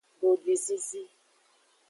Dodwizizi. 0.21 1.03